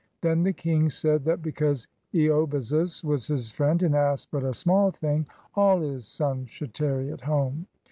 [0.21, 4.89] Then the king said that because (Eobazus was his friend and asked but a small
[4.89, 7.67] thing, all his sons should tarry at home.